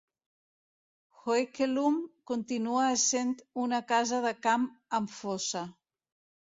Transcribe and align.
Hoekelum 1.19 1.99
continua 2.33 2.87
essent 2.95 3.37
una 3.67 3.85
casa 3.95 4.25
de 4.27 4.35
camp 4.49 4.69
amb 5.03 5.17
fossa. 5.23 5.67